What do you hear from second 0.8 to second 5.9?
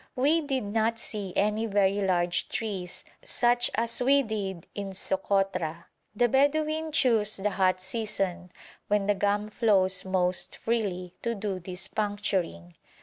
see any very large trees, such as we did in Sokotra.